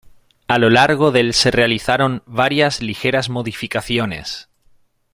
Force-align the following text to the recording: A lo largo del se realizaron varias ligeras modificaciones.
A 0.47 0.57
lo 0.57 0.71
largo 0.71 1.11
del 1.11 1.35
se 1.35 1.51
realizaron 1.51 2.23
varias 2.25 2.81
ligeras 2.81 3.29
modificaciones. 3.29 4.49